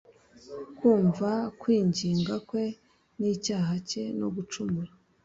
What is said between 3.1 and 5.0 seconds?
n icyaha cye no gucumura